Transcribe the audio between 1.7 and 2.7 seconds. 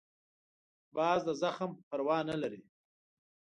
پروا نه لري